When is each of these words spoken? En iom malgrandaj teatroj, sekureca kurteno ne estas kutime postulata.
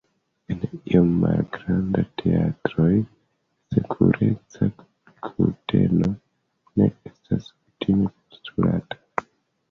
En 0.53 0.59
iom 0.91 1.09
malgrandaj 1.23 2.03
teatroj, 2.21 2.95
sekureca 3.73 4.69
kurteno 5.27 6.09
ne 6.81 6.87
estas 7.11 7.51
kutime 7.59 8.09
postulata. 8.17 9.27